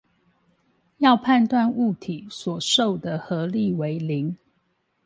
[0.97, 4.35] 要判斷物體所受的合力為零